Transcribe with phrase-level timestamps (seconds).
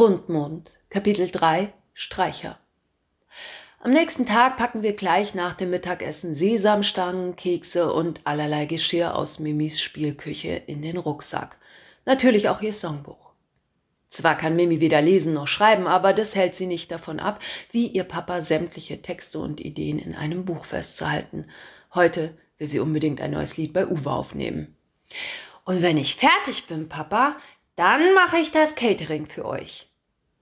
[0.00, 2.58] Rundmond, Kapitel 3 Streicher.
[3.80, 9.40] Am nächsten Tag packen wir gleich nach dem Mittagessen Sesamstangen, Kekse und allerlei Geschirr aus
[9.40, 11.58] Mimis Spielküche in den Rucksack.
[12.06, 13.34] Natürlich auch ihr Songbuch.
[14.08, 17.88] Zwar kann Mimi weder lesen noch schreiben, aber das hält sie nicht davon ab, wie
[17.88, 21.44] ihr Papa sämtliche Texte und Ideen in einem Buch festzuhalten.
[21.94, 24.78] Heute will sie unbedingt ein neues Lied bei Uwe aufnehmen.
[25.66, 27.36] Und wenn ich fertig bin, Papa,
[27.76, 29.89] dann mache ich das Catering für euch.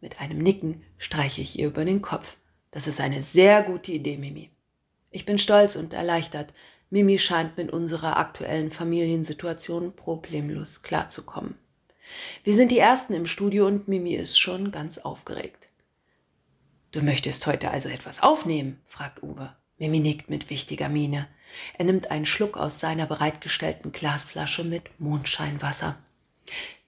[0.01, 2.37] Mit einem Nicken streiche ich ihr über den Kopf.
[2.71, 4.51] Das ist eine sehr gute Idee, Mimi.
[5.11, 6.53] Ich bin stolz und erleichtert.
[6.91, 11.55] Mimi scheint mit unserer aktuellen Familiensituation problemlos klarzukommen.
[12.45, 15.69] Wir sind die Ersten im Studio und Mimi ist schon ganz aufgeregt.
[16.93, 18.81] Du möchtest heute also etwas aufnehmen?
[18.87, 19.55] fragt Uwe.
[19.79, 21.29] Mimi nickt mit wichtiger Miene.
[21.77, 25.97] Er nimmt einen Schluck aus seiner bereitgestellten Glasflasche mit Mondscheinwasser.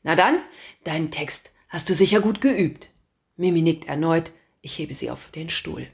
[0.03, 0.41] Na dann,
[0.85, 2.89] deinen Text hast du sicher gut geübt.
[3.41, 4.33] Mimi nickt erneut.
[4.61, 5.87] Ich hebe sie auf den Stuhl.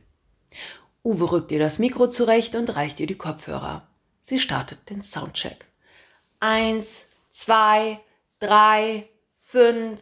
[1.04, 3.86] Uwe rückt ihr das Mikro zurecht und reicht ihr die Kopfhörer.
[4.24, 5.64] Sie startet den Soundcheck.
[6.40, 8.00] Eins, zwei,
[8.40, 9.08] drei,
[9.42, 10.00] fünf,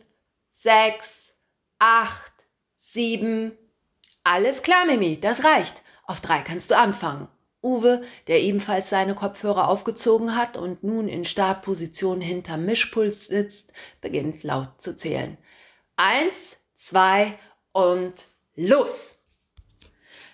[0.49, 1.35] sechs,
[1.79, 2.33] acht,
[2.79, 3.53] sieben.
[4.23, 5.83] Alles klar, Mimi, das reicht.
[6.07, 7.29] Auf drei kannst du anfangen.
[7.63, 14.45] Uwe, der ebenfalls seine Kopfhörer aufgezogen hat und nun in Startposition hinterm Mischpuls sitzt, beginnt
[14.45, 15.37] laut zu zählen.
[15.97, 17.39] Eins, zwei
[17.73, 19.17] und los!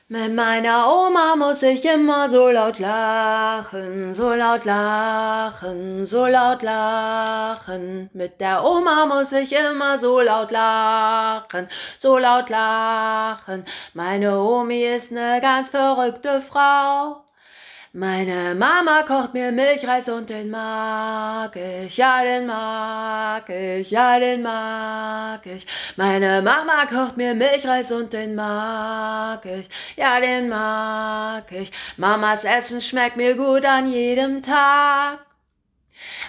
[0.08, 8.10] Mit meiner Oma muss ich immer so laut lachen, so laut lachen, so laut lachen.
[8.12, 11.68] Mit der Oma muss ich immer so laut lachen,
[12.00, 13.64] so laut lachen.
[13.94, 17.22] Meine Omi ist ne ganz verrückte Frau.
[17.92, 24.42] Meine Mama kocht mir Milchreis und den mag ich, ja, den mag ich, ja, den
[24.42, 25.66] mag ich.
[25.96, 31.72] Meine Mama kocht mir Milchreis und den mag ich, ja, den mag ich.
[31.96, 35.29] Mamas Essen schmeckt mir gut an jedem Tag.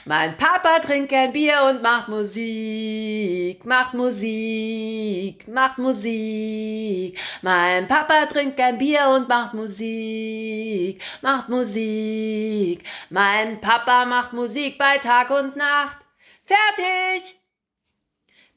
[0.05, 7.19] Mein Papa trinkt gern Bier und macht Musik, macht Musik, macht Musik.
[7.41, 12.83] Mein Papa trinkt gern Bier und macht Musik, macht Musik.
[13.09, 15.97] Mein Papa macht Musik bei Tag und Nacht.
[16.45, 17.39] Fertig!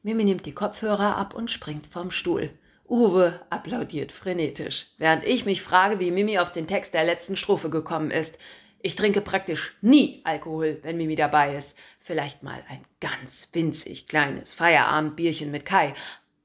[0.02, 2.50] Mimi nimmt die Kopfhörer ab und springt vom Stuhl.
[2.86, 7.70] Uwe applaudiert frenetisch, während ich mich frage, wie Mimi auf den Text der letzten Strophe
[7.70, 8.38] gekommen ist.
[8.86, 11.74] Ich trinke praktisch nie Alkohol, wenn Mimi dabei ist.
[12.00, 15.94] Vielleicht mal ein ganz winzig kleines Feierabendbierchen mit Kai,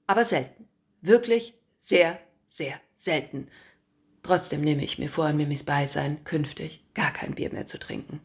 [0.08, 0.70] aber selten.
[1.02, 2.18] Wirklich sehr,
[2.48, 3.50] sehr selten.
[4.24, 8.22] Trotzdem nehme ich mir vor, in Mimis Beisein künftig gar kein Bier mehr zu trinken.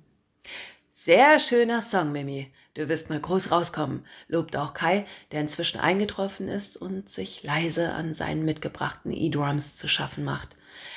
[0.92, 2.52] Sehr schöner Song, Mimi.
[2.74, 7.92] Du wirst mal groß rauskommen, lobt auch Kai, der inzwischen eingetroffen ist und sich leise
[7.92, 10.54] an seinen mitgebrachten E-Drums zu schaffen macht.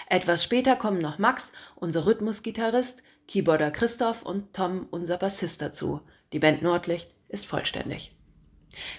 [0.07, 6.01] Etwas später kommen noch Max, unser Rhythmusgitarrist, Keyboarder Christoph und Tom, unser Bassist, dazu.
[6.33, 8.15] Die Band Nordlicht ist vollständig.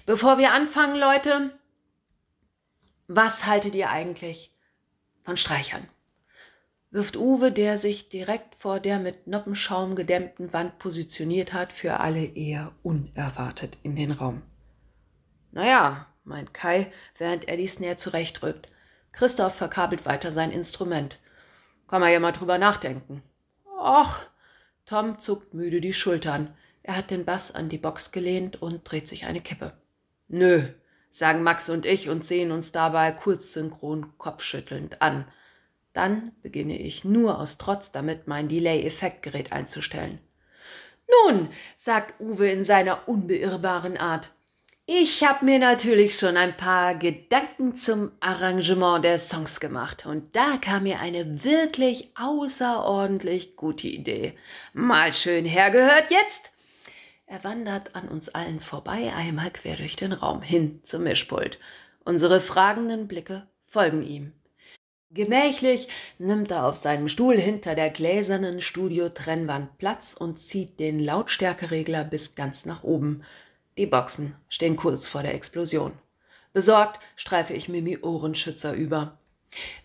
[0.07, 1.59] Bevor wir anfangen, Leute,
[3.07, 4.53] was haltet ihr eigentlich
[5.25, 5.89] von Streichern?
[6.91, 12.25] wirft Uwe, der sich direkt vor der mit Noppenschaum gedämmten Wand positioniert hat, für alle
[12.25, 14.43] eher unerwartet in den Raum.
[15.53, 18.69] Naja, meint Kai, während er die Snare zurechtrückt.
[19.19, 21.19] Christoph verkabelt weiter sein Instrument.
[21.89, 23.25] Kann man ja mal drüber nachdenken.
[23.67, 24.21] Och,
[24.87, 26.55] Tom zuckt müde die Schultern.
[26.85, 29.73] Er hat den Bass an die Box gelehnt und dreht sich eine Kippe.
[30.29, 30.63] Nö,
[31.11, 35.25] sagen Max und ich und sehen uns dabei kurz synchron kopfschüttelnd an.
[35.93, 40.21] Dann beginne ich nur aus Trotz damit, mein Delay-Effektgerät einzustellen.
[41.27, 44.31] Nun, sagt Uwe in seiner unbeirrbaren Art,
[44.91, 50.57] ich habe mir natürlich schon ein paar Gedanken zum Arrangement der Songs gemacht und da
[50.57, 54.33] kam mir eine wirklich außerordentlich gute Idee.
[54.73, 56.53] Mal schön hergehört jetzt.
[57.27, 61.59] Er wandert an uns allen vorbei, einmal quer durch den Raum hin zum Mischpult.
[62.07, 64.33] Unsere fragenden Blicke folgen ihm.
[65.11, 65.89] Gemächlich
[66.19, 72.35] nimmt er auf seinem Stuhl hinter der gläsernen Studiotrennwand Platz und zieht den Lautstärkeregler bis
[72.35, 73.23] ganz nach oben.
[73.79, 75.93] Die Boxen stehen kurz vor der Explosion.
[76.53, 79.19] Besorgt streife ich Mimi Ohrenschützer über.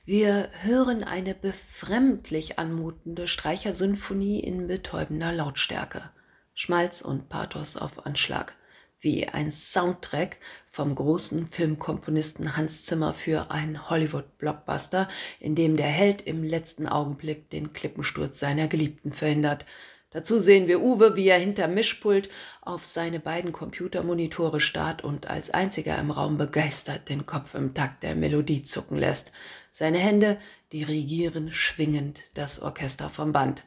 [0.04, 6.10] Wir hören eine befremdlich anmutende Streichersymphonie in betäubender Lautstärke.
[6.56, 8.56] Schmalz und Pathos auf Anschlag,
[9.00, 15.08] wie ein Soundtrack vom großen Filmkomponisten Hans Zimmer für einen Hollywood-Blockbuster,
[15.40, 19.68] in dem der Held im letzten Augenblick den Klippensturz seiner Geliebten verhindert.
[20.14, 22.30] Dazu sehen wir Uwe, wie er hinter Mischpult
[22.62, 28.04] auf seine beiden Computermonitore starrt und als einziger im Raum begeistert den Kopf im Takt
[28.04, 29.32] der Melodie zucken lässt.
[29.72, 30.40] Seine Hände
[30.72, 33.64] dirigieren schwingend das Orchester vom Band.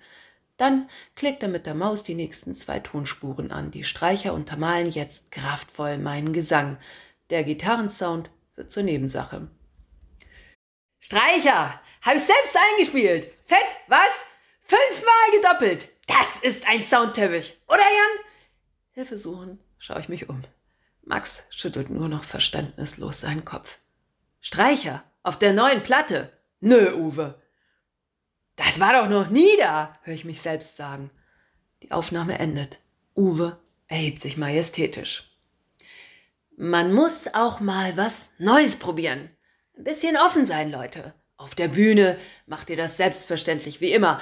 [0.57, 3.73] Dann klickt er mit der Maus die nächsten zwei Tonspuren an.
[3.73, 6.79] Die Streicher untermalen jetzt kraftvoll meinen Gesang.
[7.29, 9.49] Der Gitarrensound wird zur Nebensache.
[11.01, 11.81] Streicher!
[12.03, 13.29] Hab ich selbst eingespielt!
[13.45, 14.11] Fett, was?
[14.63, 15.96] Fünfmal gedoppelt!
[16.07, 18.25] Das ist ein Soundteppich, oder Jan?
[18.93, 20.43] Hilfe suchen, schaue ich mich um.
[21.03, 23.79] Max schüttelt nur noch verständnislos seinen Kopf.
[24.41, 26.33] Streicher, auf der neuen Platte?
[26.61, 27.41] Nö, Uwe.
[28.57, 31.11] Das war doch noch nie da, höre ich mich selbst sagen.
[31.83, 32.79] Die Aufnahme endet.
[33.15, 35.31] Uwe erhebt sich majestätisch.
[36.57, 39.31] Man muss auch mal was Neues probieren.
[39.77, 41.13] Ein bisschen offen sein, Leute.
[41.37, 44.21] Auf der Bühne macht ihr das selbstverständlich wie immer.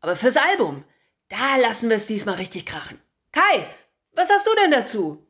[0.00, 0.84] Aber fürs Album,
[1.28, 2.98] da lassen wir es diesmal richtig krachen.
[3.32, 3.66] Kai,
[4.12, 5.26] was hast du denn dazu?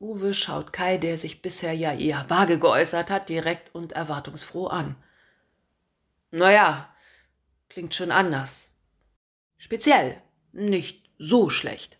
[0.00, 4.94] Uwe schaut Kai, der sich bisher ja eher vage geäußert hat, direkt und erwartungsfroh an.
[6.30, 6.94] Naja,
[7.68, 8.70] klingt schon anders.
[9.56, 10.22] Speziell,
[10.52, 11.98] nicht so schlecht.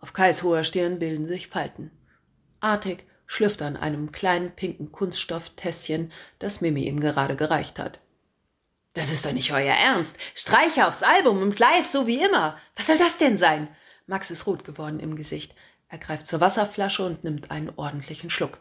[0.00, 1.90] Auf Kais hoher Stirn bilden sich Falten.
[2.60, 8.00] Artig schlüpft an einem kleinen pinken Kunststofftässchen, das Mimi ihm gerade gereicht hat.
[8.96, 10.16] Das ist doch nicht euer Ernst.
[10.34, 12.58] Streicher aufs Album und live so wie immer.
[12.76, 13.68] Was soll das denn sein?
[14.06, 15.54] Max ist rot geworden im Gesicht.
[15.88, 18.58] Er greift zur Wasserflasche und nimmt einen ordentlichen Schluck.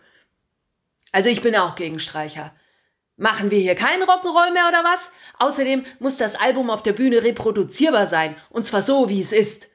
[1.14, 2.54] Also ich bin auch gegen Streicher.
[3.16, 5.10] Machen wir hier keinen Rock'n'Roll mehr oder was?
[5.40, 8.36] Außerdem muss das Album auf der Bühne reproduzierbar sein.
[8.50, 9.70] Und zwar so, wie es ist.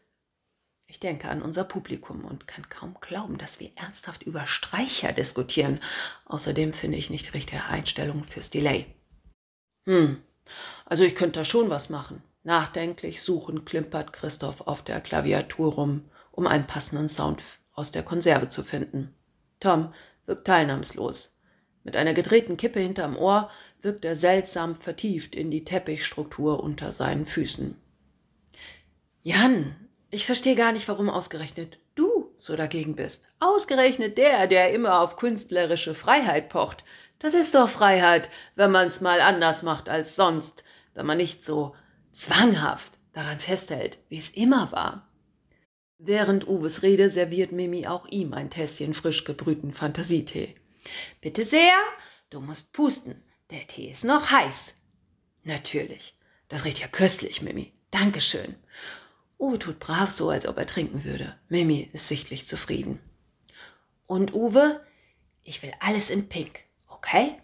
[0.87, 5.81] Ich denke an unser Publikum und kann kaum glauben, dass wir ernsthaft über Streicher diskutieren.
[6.27, 8.85] Außerdem finde ich nicht die richtige Einstellung fürs Delay.
[9.87, 10.23] Hm,
[10.87, 12.23] also ich könnte da schon was machen.
[12.43, 17.43] Nachdenklich suchen klimpert Christoph auf der Klaviatur rum, um einen passenden Sound
[17.73, 19.14] aus der Konserve zu finden.
[19.61, 19.93] Tom
[20.26, 21.37] wirkt teilnahmslos.
[21.85, 23.50] Mit einer gedrehten Kippe hinterm Ohr
[23.82, 27.76] wirkt er seltsam vertieft in die Teppichstruktur unter seinen Füßen.
[29.23, 29.76] Jan,
[30.11, 33.25] ich verstehe gar nicht, warum ausgerechnet du so dagegen bist.
[33.38, 36.85] Ausgerechnet der, der immer auf künstlerische Freiheit pocht.
[37.20, 40.64] Das ist doch Freiheit, wenn man's mal anders macht als sonst,
[40.94, 41.76] wenn man nicht so
[42.12, 45.06] zwanghaft daran festhält, wie es immer war.
[45.99, 50.55] Während Uwes Rede serviert Mimi auch ihm ein Tässchen frisch gebrühten Fantasietee.
[51.20, 51.76] Bitte sehr,
[52.31, 53.22] du musst pusten.
[53.50, 54.75] Der Tee ist noch heiß.
[55.44, 56.17] Natürlich.
[56.49, 57.75] Das riecht ja köstlich, Mimi.
[57.90, 58.56] Dankeschön.
[59.38, 61.37] Uwe tut brav so, als ob er trinken würde.
[61.50, 62.99] Mimi ist sichtlich zufrieden.
[64.06, 64.81] Und Uwe,
[65.43, 66.61] ich will alles in Pink.
[67.02, 67.41] Okay?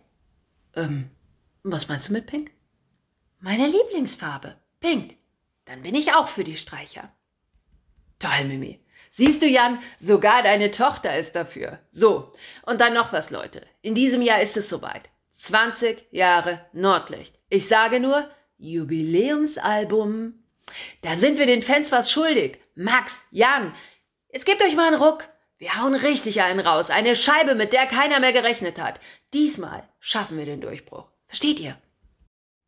[0.75, 1.11] Ähm,
[1.63, 2.51] was meinst du mit Pink?
[3.41, 4.57] Meine Lieblingsfarbe.
[4.81, 5.17] Pink.
[5.65, 7.11] Dann bin ich auch für die Streicher.
[8.19, 8.85] Toll, Mimi.
[9.11, 11.79] Siehst du, Jan, sogar deine Tochter ist dafür.
[11.91, 12.33] So,
[12.67, 13.63] und dann noch was, Leute.
[13.81, 15.09] In diesem Jahr ist es soweit.
[15.35, 17.39] 20 Jahre Nordlicht.
[17.49, 20.35] Ich sage nur, Jubiläumsalbum.
[21.01, 22.61] Da sind wir den Fans was schuldig.
[22.75, 23.75] Max, Jan,
[24.33, 25.29] jetzt gebt euch mal einen Ruck.
[25.59, 26.91] Wir hauen richtig einen raus.
[26.91, 29.01] Eine Scheibe, mit der keiner mehr gerechnet hat.
[29.33, 31.09] Diesmal schaffen wir den Durchbruch.
[31.29, 31.79] Versteht ihr?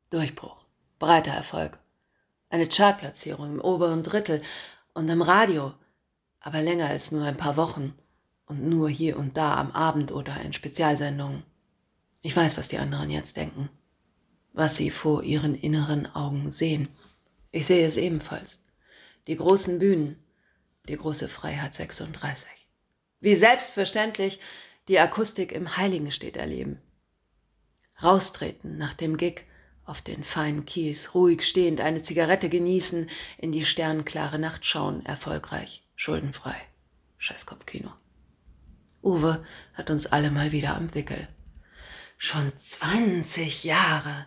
[0.09, 0.65] Durchbruch.
[0.99, 1.79] Breiter Erfolg.
[2.49, 4.41] Eine Chartplatzierung im oberen Drittel
[4.95, 5.75] und im Radio.
[6.41, 7.95] Aber länger als nur ein paar Wochen.
[8.47, 11.43] Und nur hier und da am Abend oder in Spezialsendungen.
[12.23, 13.69] Ich weiß, was die anderen jetzt denken.
[14.55, 16.89] Was sie vor ihren inneren Augen sehen.
[17.51, 18.59] Ich sehe es ebenfalls.
[19.27, 20.25] Die großen Bühnen.
[20.89, 22.58] Die große Freiheit 36
[23.21, 24.41] wie selbstverständlich
[24.89, 26.81] die Akustik im Heiligenstedt erleben.
[28.03, 29.45] Raustreten nach dem Gig
[29.85, 33.09] auf den feinen Kies, ruhig stehend, eine Zigarette genießen,
[33.39, 36.57] in die sternklare Nacht schauen, erfolgreich, schuldenfrei.
[37.17, 37.91] Scheißkopfkino.
[39.03, 39.45] Uwe
[39.75, 41.27] hat uns alle mal wieder am Wickel.
[42.17, 44.27] Schon 20 Jahre.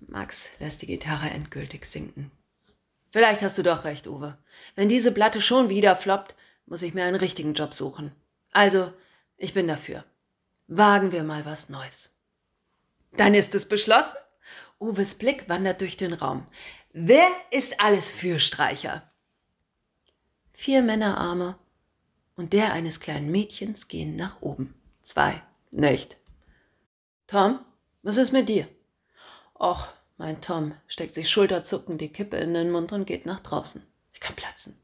[0.00, 2.30] Max lässt die Gitarre endgültig sinken.
[3.10, 4.38] Vielleicht hast du doch recht, Uwe.
[4.76, 8.12] Wenn diese Platte schon wieder floppt, muss ich mir einen richtigen Job suchen.
[8.52, 8.92] Also,
[9.36, 10.04] ich bin dafür.
[10.66, 12.10] Wagen wir mal was Neues.
[13.12, 14.16] Dann ist es beschlossen.
[14.78, 16.46] Uwes Blick wandert durch den Raum.
[16.92, 19.02] Wer ist alles für Streicher?
[20.52, 21.58] Vier Männerarme
[22.36, 24.74] und der eines kleinen Mädchens gehen nach oben.
[25.02, 25.42] Zwei.
[25.70, 26.16] Nicht.
[27.26, 27.60] Tom,
[28.02, 28.68] was ist mit dir?
[29.58, 33.86] Och, mein Tom steckt sich schulterzuckend die Kippe in den Mund und geht nach draußen.
[34.12, 34.80] Ich kann platzen.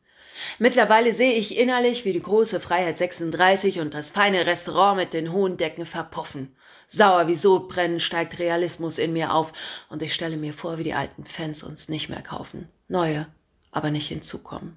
[0.58, 5.32] Mittlerweile sehe ich innerlich, wie die große Freiheit 36 und das feine Restaurant mit den
[5.32, 6.54] hohen Decken verpuffen.
[6.88, 9.52] Sauer wie Sodbrennen steigt Realismus in mir auf
[9.88, 12.68] und ich stelle mir vor, wie die alten Fans uns nicht mehr kaufen.
[12.88, 13.26] Neue,
[13.70, 14.76] aber nicht hinzukommen.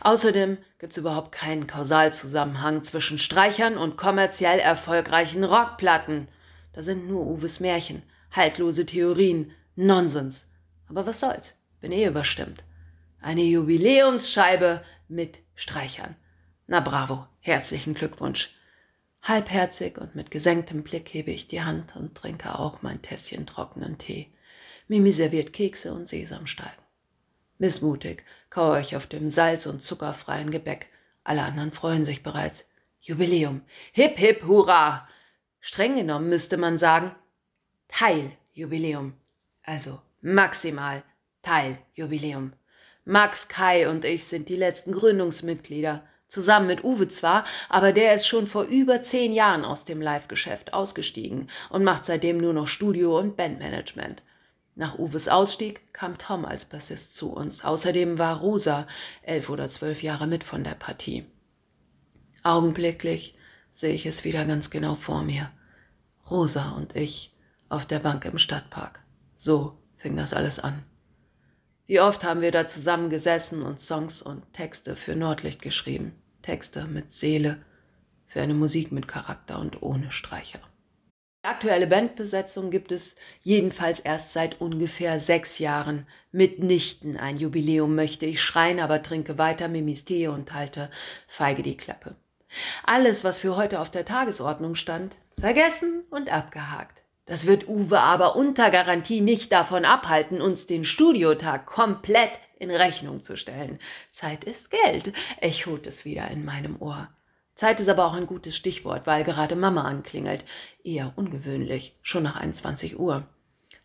[0.00, 6.28] Außerdem gibt's überhaupt keinen Kausalzusammenhang zwischen Streichern und kommerziell erfolgreichen Rockplatten.
[6.72, 10.46] Da sind nur Uwes Märchen, haltlose Theorien, Nonsens.
[10.88, 12.62] Aber was soll's, bin eh überstimmt.
[13.20, 16.16] Eine Jubiläumsscheibe mit Streichern.
[16.66, 18.54] Na bravo, herzlichen Glückwunsch.
[19.22, 23.98] Halbherzig und mit gesenktem Blick hebe ich die Hand und trinke auch mein Tässchen trockenen
[23.98, 24.32] Tee.
[24.86, 26.84] Mimi serviert Kekse und Sesamsteigen.
[27.58, 30.88] Missmutig kaue ich auf dem salz- und zuckerfreien Gebäck.
[31.24, 32.66] Alle anderen freuen sich bereits.
[33.00, 33.62] Jubiläum.
[33.92, 35.08] Hip, hip, hurra!
[35.60, 37.12] Streng genommen müsste man sagen
[37.88, 39.14] Teiljubiläum.
[39.62, 41.02] Also maximal
[41.42, 42.52] Teiljubiläum.
[43.08, 46.02] Max, Kai und ich sind die letzten Gründungsmitglieder.
[46.26, 50.74] Zusammen mit Uwe zwar, aber der ist schon vor über zehn Jahren aus dem Live-Geschäft
[50.74, 54.24] ausgestiegen und macht seitdem nur noch Studio- und Bandmanagement.
[54.74, 57.64] Nach Uwes Ausstieg kam Tom als Bassist zu uns.
[57.64, 58.88] Außerdem war Rosa
[59.22, 61.26] elf oder zwölf Jahre mit von der Partie.
[62.42, 63.36] Augenblicklich
[63.70, 65.52] sehe ich es wieder ganz genau vor mir.
[66.28, 67.32] Rosa und ich
[67.68, 69.00] auf der Bank im Stadtpark.
[69.36, 70.82] So fing das alles an.
[71.86, 76.20] Wie oft haben wir da zusammen gesessen und Songs und Texte für Nordlicht geschrieben.
[76.42, 77.58] Texte mit Seele,
[78.26, 80.58] für eine Musik mit Charakter und ohne Streicher.
[81.44, 86.08] Die aktuelle Bandbesetzung gibt es jedenfalls erst seit ungefähr sechs Jahren.
[86.32, 90.90] Mitnichten ein Jubiläum möchte ich schreien, aber trinke weiter Mimis Tee und halte
[91.28, 92.16] feige die Klappe.
[92.82, 97.05] Alles, was für heute auf der Tagesordnung stand, vergessen und abgehakt.
[97.26, 103.22] Das wird Uwe aber unter Garantie nicht davon abhalten, uns den Studiotag komplett in Rechnung
[103.22, 103.78] zu stellen.
[104.12, 107.08] Zeit ist Geld, echot es wieder in meinem Ohr.
[107.56, 110.44] Zeit ist aber auch ein gutes Stichwort, weil gerade Mama anklingelt.
[110.84, 113.26] Eher ungewöhnlich, schon nach 21 Uhr.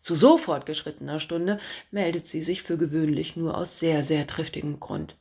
[0.00, 1.58] Zu so fortgeschrittener Stunde
[1.90, 5.16] meldet sie sich für gewöhnlich nur aus sehr, sehr triftigem Grund.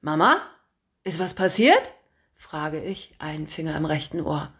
[0.00, 0.36] Mama?
[1.02, 1.82] Ist was passiert?
[2.36, 4.52] frage ich, einen Finger im rechten Ohr.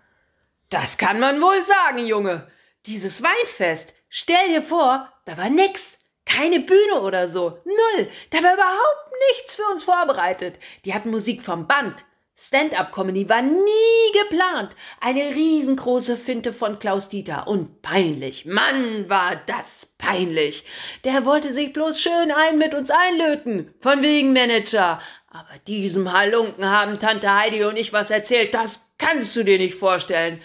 [0.71, 2.47] Das kann man wohl sagen, Junge,
[2.87, 5.99] dieses Weinfest, stell dir vor, da war nix.
[6.27, 7.59] Keine Bühne oder so.
[7.65, 8.09] Null.
[8.31, 10.59] Da war überhaupt nichts für uns vorbereitet.
[10.85, 12.05] Die hatten Musik vom Band.
[12.37, 14.75] Stand-up-Comedy war nie geplant.
[15.01, 17.47] Eine riesengroße Finte von Klaus Dieter.
[17.47, 18.45] Und peinlich.
[18.45, 20.65] Mann, war das peinlich.
[21.05, 23.73] Der wollte sich bloß schön ein mit uns einlöten.
[23.81, 25.01] Von wegen Manager.
[25.29, 28.55] Aber diesem Halunken haben Tante Heidi und ich was erzählt.
[28.55, 30.41] Das kannst du dir nicht vorstellen.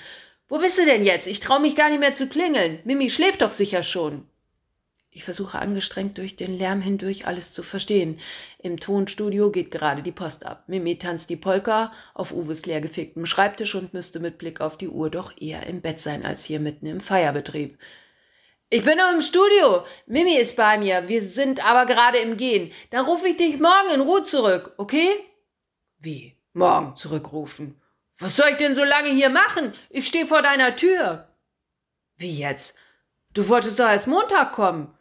[0.50, 1.28] Wo bist du denn jetzt?
[1.28, 2.80] Ich traue mich gar nicht mehr zu klingeln.
[2.84, 4.28] Mimi schläft doch sicher schon.
[5.12, 8.20] Ich versuche angestrengt durch den Lärm hindurch alles zu verstehen.
[8.58, 10.64] Im Tonstudio geht gerade die Post ab.
[10.66, 15.12] Mimi tanzt die Polka auf Uwes leergefegtem Schreibtisch und müsste mit Blick auf die Uhr
[15.12, 17.78] doch eher im Bett sein als hier mitten im Feierbetrieb.
[18.72, 19.84] Ich bin noch im Studio.
[20.08, 21.08] Mimi ist bei mir.
[21.08, 22.72] Wir sind aber gerade im Gehen.
[22.90, 25.10] Dann rufe ich dich morgen in Ruhe zurück, okay?
[26.00, 26.36] Wie?
[26.54, 27.80] Morgen zurückrufen?
[28.20, 29.74] Was soll ich denn so lange hier machen?
[29.90, 31.30] Ich stehe vor deiner Tür.
[32.18, 32.76] Wie jetzt?
[33.34, 34.94] Du wolltest doch erst Montag kommen.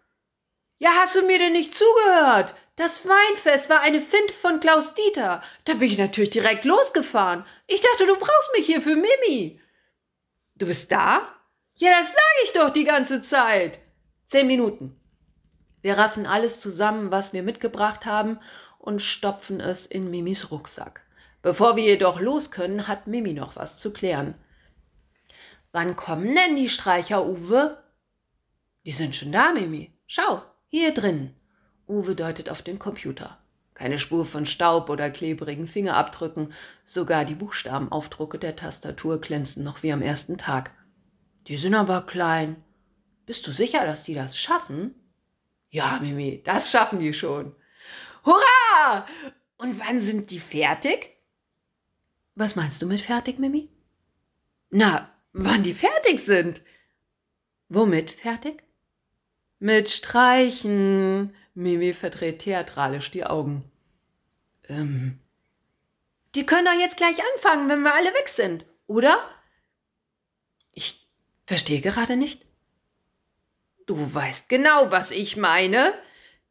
[0.78, 2.54] Ja, hast du mir denn nicht zugehört?
[2.76, 5.42] Das Weinfest war eine Finte von Klaus Dieter.
[5.64, 7.44] Da bin ich natürlich direkt losgefahren.
[7.66, 9.60] Ich dachte, du brauchst mich hier für Mimi.
[10.54, 11.34] Du bist da?
[11.74, 13.80] Ja, das sage ich doch die ganze Zeit.
[14.28, 15.00] Zehn Minuten.
[15.82, 18.38] Wir raffen alles zusammen, was wir mitgebracht haben,
[18.78, 21.02] und stopfen es in Mimis Rucksack.
[21.42, 24.34] Bevor wir jedoch los können, hat Mimi noch was zu klären.
[25.72, 27.82] Wann kommen denn die Streicher, Uwe?
[28.84, 29.92] Die sind schon da, Mimi.
[30.06, 31.34] Schau, hier drin.
[31.86, 33.38] Uwe deutet auf den Computer.
[33.74, 36.52] Keine Spur von Staub oder klebrigen Fingerabdrücken,
[36.84, 40.72] sogar die Buchstabenaufdrucke der Tastatur glänzen noch wie am ersten Tag.
[41.46, 42.56] Die sind aber klein.
[43.24, 44.94] Bist du sicher, dass die das schaffen?
[45.70, 47.54] Ja, Mimi, das schaffen die schon.
[48.24, 49.06] Hurra!
[49.58, 51.17] Und wann sind die fertig?
[52.38, 53.68] Was meinst du mit fertig, Mimi?
[54.70, 56.62] Na, wann die fertig sind.
[57.68, 58.62] Womit fertig?
[59.58, 61.34] Mit Streichen.
[61.54, 63.64] Mimi verdreht theatralisch die Augen.
[64.68, 65.18] Ähm.
[66.36, 69.18] Die können doch jetzt gleich anfangen, wenn wir alle weg sind, oder?
[70.70, 71.10] Ich
[71.44, 72.46] verstehe gerade nicht.
[73.86, 75.92] Du weißt genau, was ich meine.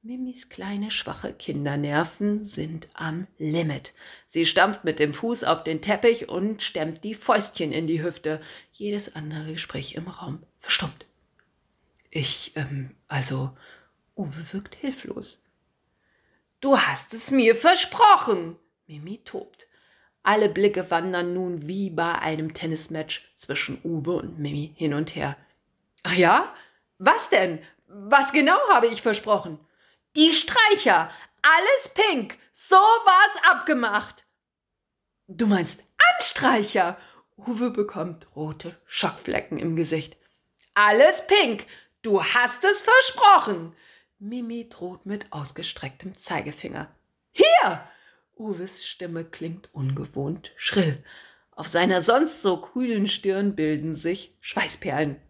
[0.04, 3.94] Mimis kleine schwache Kindernerven sind am Limit.
[4.28, 8.40] Sie stampft mit dem Fuß auf den Teppich und stemmt die Fäustchen in die Hüfte.
[8.72, 11.06] Jedes andere Gespräch im Raum verstummt.
[12.12, 13.58] Ich, ähm, also,
[14.16, 15.42] Uwe wirkt hilflos.
[16.62, 18.56] Du hast es mir versprochen.
[18.86, 19.68] Mimi tobt.
[20.24, 25.38] Alle Blicke wandern nun wie bei einem Tennismatch zwischen Uwe und Mimi hin und her.
[26.04, 26.54] Ach ja?
[26.98, 27.60] Was denn?
[27.88, 29.60] Was genau habe ich versprochen?
[30.18, 31.12] Die Streicher,
[31.44, 32.40] alles pink.
[32.52, 34.26] So war's abgemacht.
[35.28, 35.84] Du meinst
[36.16, 36.98] Anstreicher?
[37.36, 40.18] Uwe bekommt rote Schockflecken im Gesicht.
[40.74, 41.68] Alles pink.
[42.02, 43.76] Du hast es versprochen.
[44.18, 46.90] Mimi droht mit ausgestrecktem Zeigefinger.
[47.32, 47.88] Hier!
[48.34, 51.04] Uwes Stimme klingt ungewohnt schrill.
[51.52, 55.22] Auf seiner sonst so kühlen Stirn bilden sich Schweißperlen.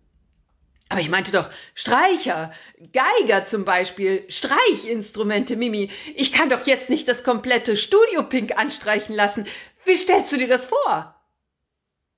[0.89, 2.53] Aber ich meinte doch Streicher,
[2.94, 5.89] Geiger zum Beispiel, Streichinstrumente, Mimi.
[6.15, 9.46] Ich kann doch jetzt nicht das komplette Studio Pink anstreichen lassen.
[9.86, 11.15] Wie stellst du dir das vor?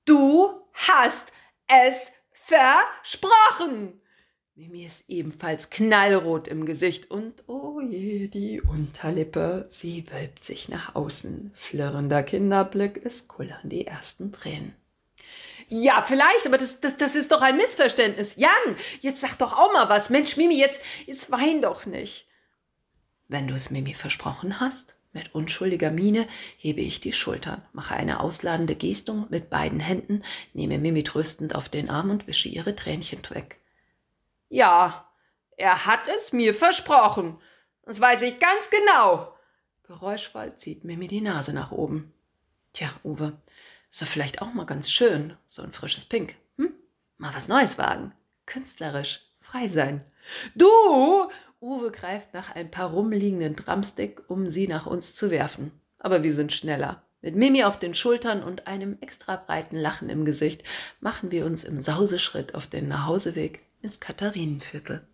[0.04, 1.32] Du hast
[1.66, 4.00] es versprochen.
[4.54, 10.94] Mimi ist ebenfalls knallrot im Gesicht und oh je, die Unterlippe, sie wölbt sich nach
[10.94, 11.52] außen.
[11.54, 14.74] Flirrender Kinderblick, es kullern die ersten Tränen.
[15.72, 18.34] Ja, vielleicht, aber das, das, das ist doch ein Missverständnis.
[18.36, 18.50] Jan,
[19.00, 20.10] jetzt sag doch auch mal was.
[20.10, 22.26] Mensch, Mimi, jetzt, jetzt wein doch nicht.
[23.28, 26.26] Wenn du es Mimi versprochen hast, mit unschuldiger Miene
[26.58, 30.24] hebe ich die Schultern, mache eine ausladende Gestung mit beiden Händen,
[30.54, 33.60] nehme Mimi tröstend auf den Arm und wische ihre Tränchen weg.
[34.48, 35.08] Ja,
[35.56, 37.38] er hat es mir versprochen.
[37.84, 39.36] Das weiß ich ganz genau.
[39.84, 42.12] Geräuschvoll zieht Mimi die Nase nach oben.
[42.72, 43.40] Tja, Uwe,
[43.90, 46.36] so vielleicht auch mal ganz schön, so ein frisches Pink.
[46.56, 46.72] Hm?
[47.18, 48.12] Mal was Neues wagen.
[48.46, 50.04] Künstlerisch, frei sein.
[50.54, 50.68] Du!
[51.60, 55.72] Uwe greift nach ein paar rumliegenden Drumstick, um sie nach uns zu werfen.
[55.98, 57.02] Aber wir sind schneller.
[57.20, 60.64] Mit Mimi auf den Schultern und einem extra breiten Lachen im Gesicht
[61.00, 65.06] machen wir uns im Sauseschritt auf den Nachhauseweg ins Katharinenviertel.